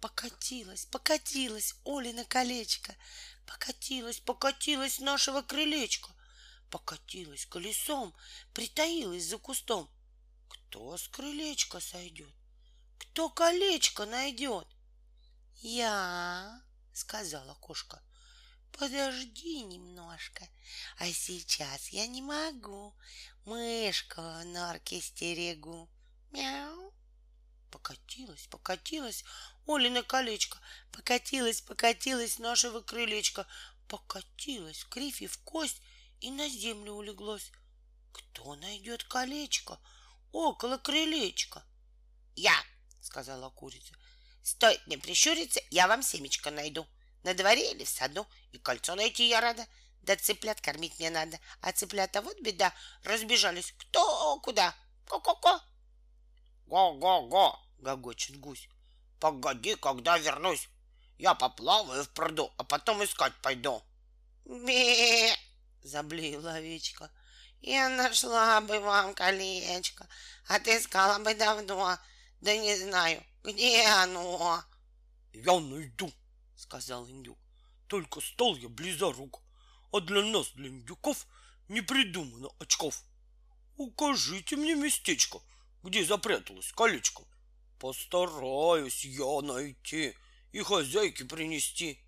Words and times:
Покатилась, 0.00 0.86
покатилась 0.86 1.74
Олина 1.84 2.24
колечко, 2.24 2.96
Покатилась, 3.46 4.20
покатилась 4.20 4.98
нашего 4.98 5.42
крылечка, 5.42 6.10
Покатилась 6.70 7.46
колесом, 7.46 8.14
притаилась 8.54 9.24
за 9.24 9.38
кустом. 9.38 9.90
Кто 10.48 10.96
с 10.96 11.08
крылечка 11.08 11.80
сойдет? 11.80 12.32
Кто 12.98 13.28
колечко 13.28 14.06
найдет? 14.06 14.66
Я, 15.56 16.62
сказала 16.94 17.54
кошка. 17.56 18.00
Подожди 18.72 19.62
немножко, 19.64 20.48
а 20.96 21.06
сейчас 21.12 21.88
я 21.88 22.06
не 22.06 22.22
могу. 22.22 22.94
Мышку 23.44 24.22
в 24.22 24.44
норке 24.44 25.00
стерегу. 25.00 25.90
Мяу. 26.30 26.94
Покатилась, 27.70 28.46
покатилась 28.48 29.24
Олина 29.66 30.02
колечко, 30.02 30.58
покатилась, 30.90 31.60
покатилась 31.60 32.38
нашего 32.38 32.80
крылечка, 32.80 33.46
покатилась 33.86 34.82
в 34.82 34.88
кривь 34.88 35.22
и 35.22 35.26
в 35.26 35.38
кость 35.38 35.80
и 36.20 36.30
на 36.30 36.48
землю 36.48 36.94
улеглось. 36.94 37.52
Кто 38.12 38.56
найдет 38.56 39.04
колечко 39.04 39.78
около 40.32 40.78
крылечка? 40.78 41.64
Я, 42.34 42.54
сказала 43.00 43.50
курица. 43.50 43.94
Стоит 44.42 44.84
мне 44.86 44.98
прищуриться, 44.98 45.60
я 45.70 45.86
вам 45.86 46.02
семечко 46.02 46.50
найду. 46.50 46.86
На 47.22 47.34
дворе 47.34 47.72
или 47.72 47.84
в 47.84 47.88
саду, 47.88 48.26
и 48.50 48.58
кольцо 48.58 48.94
найти 48.94 49.28
я 49.28 49.40
рада. 49.40 49.66
Да 50.02 50.16
цыплят 50.16 50.60
кормить 50.60 50.98
мне 50.98 51.10
надо, 51.10 51.38
а 51.60 51.72
цыплята 51.72 52.22
вот 52.22 52.40
беда, 52.40 52.74
разбежались 53.02 53.72
кто 53.76 54.40
куда. 54.40 54.74
Ко-ко-ко. 55.06 55.62
Го-го-го, 56.70 57.58
гогочет 57.78 58.38
гусь. 58.38 58.68
Погоди, 59.18 59.74
когда 59.74 60.16
вернусь. 60.18 60.68
Я 61.18 61.34
поплаваю 61.34 62.04
в 62.04 62.10
пруду, 62.10 62.52
а 62.58 62.62
потом 62.62 63.02
искать 63.02 63.34
пойду. 63.42 63.82
Ме, 64.44 65.36
заблеяла 65.82 66.52
овечка. 66.54 67.10
Я 67.60 67.88
нашла 67.88 68.60
бы 68.60 68.78
вам 68.78 69.14
колечко, 69.14 70.06
отыскала 70.46 71.18
бы 71.18 71.34
давно, 71.34 71.98
да 72.40 72.56
не 72.56 72.76
знаю, 72.76 73.20
где 73.42 73.84
оно. 73.86 74.62
Я 75.32 75.58
найду, 75.58 76.12
сказал 76.54 77.08
индюк. 77.08 77.38
Только 77.88 78.20
стал 78.20 78.54
я 78.54 78.68
близорук, 78.68 79.42
а 79.92 79.98
для 79.98 80.22
нас, 80.22 80.50
для 80.52 80.68
индюков, 80.68 81.26
не 81.66 81.80
придумано 81.80 82.48
очков. 82.60 83.02
Укажите 83.76 84.54
мне 84.54 84.76
местечко, 84.76 85.40
где 85.82 86.04
запряталось 86.04 86.72
колечко. 86.72 87.24
Постараюсь 87.78 89.04
я 89.04 89.40
найти 89.40 90.16
и 90.52 90.62
хозяйке 90.62 91.24
принести. 91.24 92.04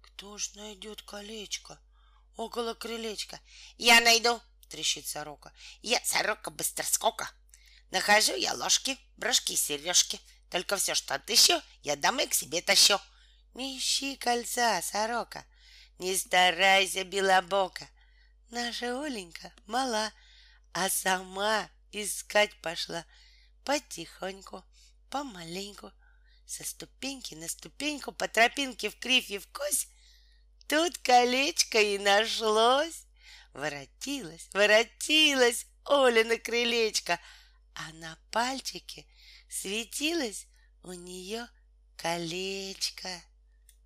Кто 0.00 0.38
ж 0.38 0.54
найдет 0.54 1.02
колечко 1.02 1.80
около 2.36 2.74
крылечка? 2.74 3.40
Я 3.78 4.00
найду, 4.00 4.40
трещит 4.68 5.06
сорока. 5.06 5.52
Я 5.82 6.00
сорока 6.04 6.50
быстроскока. 6.50 7.30
Нахожу 7.90 8.36
я 8.36 8.54
ложки, 8.54 8.96
брошки 9.16 9.56
сережки. 9.56 10.20
Только 10.50 10.76
все, 10.76 10.94
что 10.94 11.14
отыщу, 11.14 11.60
я 11.82 11.96
домой 11.96 12.26
к 12.26 12.34
себе 12.34 12.62
тащу. 12.62 12.98
Не 13.54 13.78
ищи 13.78 14.16
кольца, 14.16 14.80
сорока, 14.82 15.44
не 15.98 16.16
старайся, 16.16 17.04
белобока. 17.04 17.88
Наша 18.50 19.02
Оленька 19.02 19.52
мала, 19.66 20.12
а 20.72 20.88
сама 20.88 21.68
искать 21.92 22.54
пошла 22.60 23.04
потихоньку, 23.64 24.64
помаленьку, 25.10 25.92
со 26.46 26.64
ступеньки 26.64 27.34
на 27.34 27.48
ступеньку, 27.48 28.12
по 28.12 28.28
тропинке 28.28 28.90
в 28.90 28.98
кривь 28.98 29.30
и 29.30 29.38
в 29.38 29.46
кось. 29.48 29.88
Тут 30.68 30.98
колечко 30.98 31.80
и 31.80 31.98
нашлось. 31.98 33.06
Воротилась, 33.52 34.48
воротилась 34.52 35.66
Оля 35.84 36.24
на 36.24 36.38
крылечко, 36.38 37.20
а 37.74 37.92
на 37.94 38.18
пальчике 38.30 39.06
светилось 39.48 40.46
у 40.82 40.92
нее 40.92 41.46
колечко. 41.96 43.08